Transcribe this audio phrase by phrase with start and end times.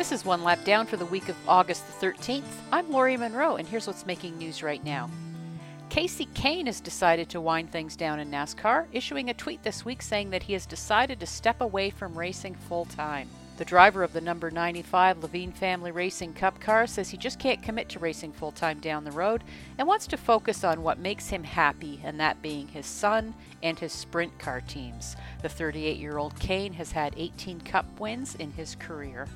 [0.00, 2.42] This is One Lap Down for the week of August the 13th.
[2.72, 5.10] I'm Lori Munro, and here's what's making news right now.
[5.90, 10.00] Kasey Kahne has decided to wind things down in NASCAR, issuing a tweet this week
[10.00, 13.28] saying that he has decided to step away from racing full time.
[13.58, 17.62] The driver of the number 95 Leavine Family Racing Cup car says he just can't
[17.62, 19.44] commit to racing full time down the road
[19.76, 23.78] and wants to focus on what makes him happy, and that being his son and
[23.78, 25.14] his sprint car teams.
[25.42, 29.28] The 38 year old Kahne has had 18 Cup wins in his career.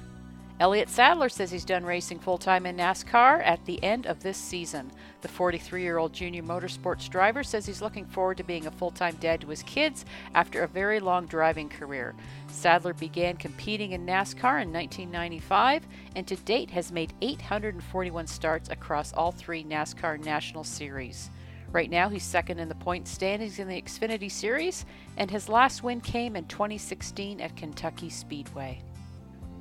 [0.61, 4.39] Elliott Sadler says he's done racing full time in NASCAR at the end of this
[4.39, 4.93] season.
[5.23, 8.93] The 43 year old junior motorsports driver says he's looking forward to being a full
[8.93, 12.15] time dad to his kids after a very long driving career.
[12.47, 19.13] Sadler began competing in NASCAR in 1995 and to date has made 841 starts across
[19.13, 21.31] all three NASCAR National Series.
[21.73, 25.83] Right now, he's second in the point standings in the Xfinity Series, and his last
[25.83, 28.81] win came in 2016 at Kentucky Speedway.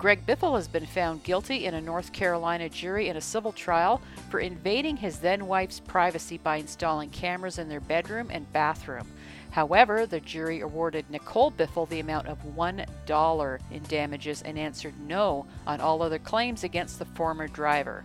[0.04, 4.02] Greg Biffle has been found guilty in a North Carolina jury in a civil trial
[4.30, 9.10] for invading his then wife's privacy by installing cameras in their bedroom and bathroom.
[9.52, 15.46] However, the jury awarded Nicole Biffle the amount of $1 in damages and answered no
[15.66, 18.04] on all other claims against the former driver.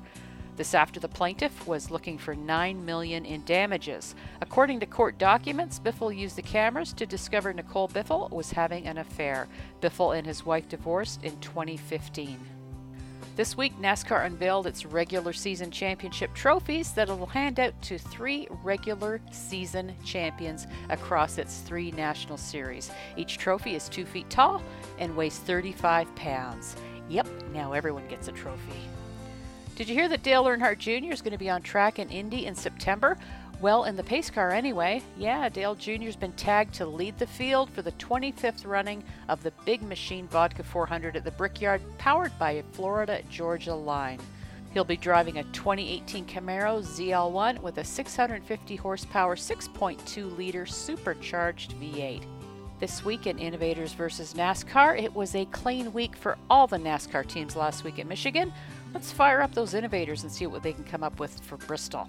[0.58, 4.16] This after the plaintiff was looking for 9 million in damages.
[4.40, 8.98] According to court documents, Biffle used the cameras to discover Nicole Biffle was having an
[8.98, 9.46] affair.
[9.80, 12.40] Biffle and his wife divorced in 2015.
[13.36, 18.48] This week, NASCAR unveiled its regular season championship trophies that it'll hand out to three
[18.64, 22.90] regular season champions across its three national series.
[23.16, 24.60] Each trophy is two feet tall
[24.98, 26.74] and weighs 35 pounds.
[27.08, 28.88] Yep, now everyone gets a trophy.
[29.78, 31.12] Did you hear that Dale Earnhardt Jr.
[31.12, 33.16] is going to be on track in Indy in September?
[33.60, 35.04] Well, in the pace car anyway.
[35.16, 39.52] Yeah, Dale Jr.'s been tagged to lead the field for the 25th running of the
[39.64, 44.18] Big Machine Vodka 400 at the Brickyard, powered by a Florida Georgia line.
[44.74, 52.24] He'll be driving a 2018 Camaro ZL1 with a 650 horsepower, 6.2 liter supercharged V8.
[52.80, 57.26] This week in Innovators versus NASCAR, it was a clean week for all the NASCAR
[57.26, 58.52] teams last week in Michigan.
[58.94, 62.06] Let's fire up those innovators and see what they can come up with for Bristol.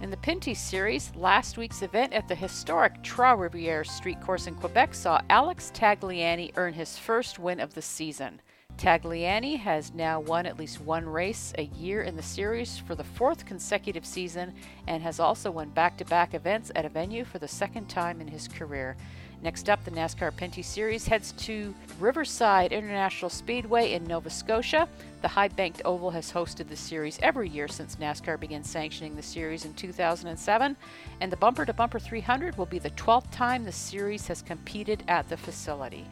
[0.00, 4.54] In the Pinty's Series, last week's event at the historic Trois Rivières Street Course in
[4.54, 8.40] Quebec saw Alex Tagliani earn his first win of the season.
[8.76, 13.02] Tagliani has now won at least one race a year in the series for the
[13.02, 14.54] fourth consecutive season
[14.86, 18.20] and has also won back to back events at a venue for the second time
[18.20, 18.96] in his career.
[19.40, 24.88] Next up, the NASCAR Pinty's Series heads to Riverside International Speedway in Nova Scotia.
[25.22, 29.22] The high banked oval has hosted the series every year since NASCAR began sanctioning the
[29.22, 30.76] series in 2007,
[31.20, 35.04] and the Bumper to Bumper 300 will be the 12th time the series has competed
[35.06, 36.04] at the facility.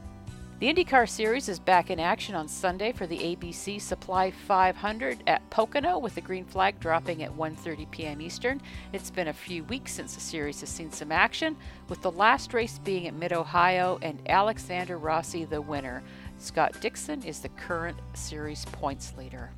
[0.59, 5.51] The IndyCar Series is back in action on Sunday for the ABC Supply 500 at
[5.51, 8.23] Pocono with the green flag dropping at 1:30 p.m.
[8.23, 8.63] Eastern.
[8.95, 11.59] It's been a few weeks since the series has seen some action,
[11.91, 16.03] with the last race being at Mid-Ohio and Alexander Rossi the winner.
[16.39, 19.51] Scott Dixon is the current series points leader.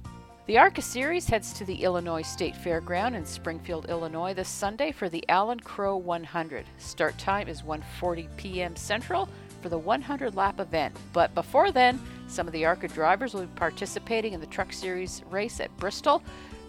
[0.47, 5.09] The ARCA Series heads to the Illinois State Fairground in Springfield, Illinois this Sunday for
[5.09, 6.67] the Allen Crowe 100.
[6.79, 8.75] Start time is 1:40 p.m.
[8.75, 9.29] Central
[9.61, 10.97] for the 100 lap event.
[11.13, 15.23] But before then, some of the ARCA drivers will be participating in the Truck Series
[15.31, 16.23] race at Bristol.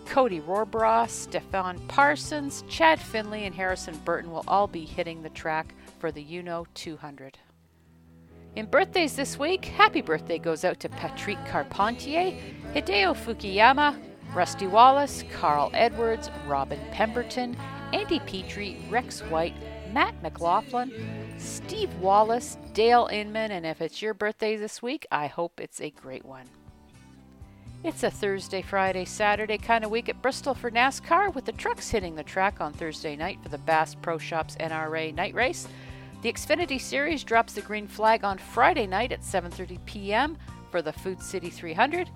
[0.05, 5.75] Codie Rohrbaugh, Stefan Parsons, Chad Finley, and Harrison Burton will all be hitting the track
[5.99, 7.37] for the UNOH 200.
[8.55, 12.33] In birthdays this week, happy birthday goes out to Patrick Carpentier,
[12.73, 13.95] Hideo Fukuyama,
[14.33, 17.55] Rusty Wallace, Carl Edwards, Robin Pemberton,
[17.93, 19.55] Andy Petree, Rex White,
[19.93, 20.91] Matt McLaughlin,
[21.37, 25.89] Steve Wallace, Dale Inman, and if it's your birthday this week, I hope it's a
[25.89, 26.45] great one.
[27.83, 31.89] It's a Thursday, Friday, Saturday kind of week at Bristol for NASCAR with the trucks
[31.89, 35.67] hitting the track on Thursday night for the Bass Pro Shops NRA night race.
[36.21, 40.37] The Xfinity Series drops the green flag on Friday night at 7:30 p.m.
[40.69, 42.09] for the Food City 300,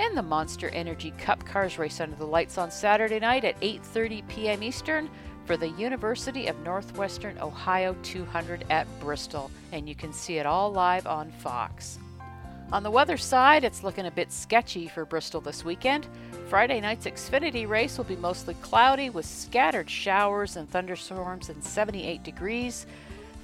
[0.00, 4.26] and the Monster Energy Cup Cars race under the lights on Saturday night at 8:30
[4.26, 4.62] p.m.
[4.64, 5.08] Eastern
[5.46, 10.72] for the University of Northwestern Ohio 200 at Bristol, and you can see it all
[10.72, 11.98] live on Fox.
[12.72, 16.08] On the weather side, it's looking a bit sketchy for Bristol this weekend.
[16.48, 22.24] Friday night's Xfinity race will be mostly cloudy with scattered showers and thunderstorms and 78
[22.24, 22.84] degrees.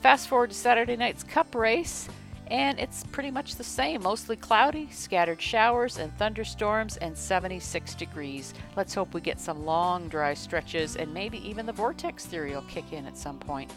[0.00, 2.08] Fast forward to Saturday night's Cup race,
[2.52, 8.52] and it's pretty much the same mostly cloudy, scattered showers and thunderstorms, and 76 degrees.
[8.76, 12.60] Let's hope we get some long, dry stretches, and maybe even the vortex theory will
[12.62, 13.72] kick in at some point.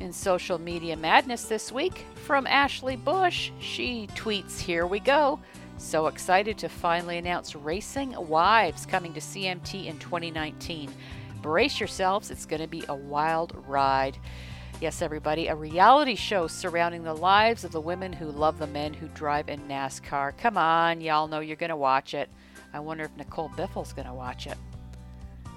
[0.00, 5.38] In social media madness this week, from Ashley Bush, she tweets, Here we go.
[5.76, 10.90] So excited to finally announce Racing Wives coming to CMT in 2019.
[11.42, 14.16] Brace yourselves, it's going to be a wild ride.
[14.80, 18.94] Yes, everybody, a reality show surrounding the lives of the women who love the men
[18.94, 20.38] who drive in NASCAR.
[20.38, 22.28] Come on, y'all know you're going to watch it.
[22.72, 24.56] I wonder if Nicole Biffle's going to watch it.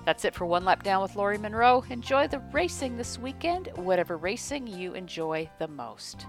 [0.06, 1.84] That's it for One Lap Down with Lori Munro.
[1.92, 6.26] Enjoy the racing this weekend, whatever racing you enjoy the most.